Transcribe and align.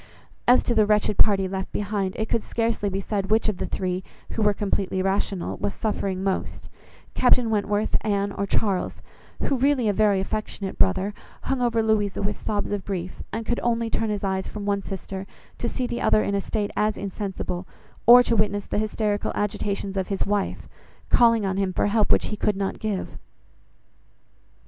As 0.47 0.63
to 0.63 0.73
the 0.73 0.87
wretched 0.87 1.19
party 1.19 1.47
left 1.47 1.71
behind, 1.71 2.15
it 2.17 2.27
could 2.27 2.41
scarcely 2.41 2.89
be 2.89 3.01
said 3.01 3.29
which 3.29 3.47
of 3.47 3.57
the 3.57 3.67
three, 3.67 4.03
who 4.31 4.41
were 4.41 4.51
completely 4.55 4.99
rational, 5.03 5.57
was 5.57 5.75
suffering 5.75 6.23
most: 6.23 6.69
Captain 7.13 7.51
Wentworth, 7.51 7.95
Anne, 8.03 8.31
or 8.31 8.47
Charles, 8.47 9.03
who, 9.43 9.55
really 9.55 9.87
a 9.87 9.93
very 9.93 10.19
affectionate 10.19 10.79
brother, 10.79 11.13
hung 11.43 11.61
over 11.61 11.83
Louisa 11.83 12.23
with 12.23 12.41
sobs 12.43 12.71
of 12.71 12.83
grief, 12.83 13.21
and 13.31 13.45
could 13.45 13.59
only 13.61 13.91
turn 13.91 14.09
his 14.09 14.23
eyes 14.23 14.47
from 14.49 14.65
one 14.65 14.81
sister, 14.81 15.27
to 15.59 15.69
see 15.69 15.85
the 15.85 16.01
other 16.01 16.23
in 16.23 16.33
a 16.33 16.41
state 16.41 16.71
as 16.75 16.97
insensible, 16.97 17.67
or 18.07 18.23
to 18.23 18.35
witness 18.35 18.65
the 18.65 18.79
hysterical 18.79 19.31
agitations 19.35 19.95
of 19.97 20.07
his 20.07 20.25
wife, 20.25 20.67
calling 21.09 21.45
on 21.45 21.57
him 21.57 21.71
for 21.71 21.85
help 21.85 22.11
which 22.11 22.29
he 22.29 22.35
could 22.35 22.55
not 22.57 22.79
give. 22.79 23.19